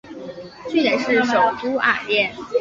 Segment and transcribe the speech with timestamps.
[0.67, 2.33] 据点是首都艾尔甸。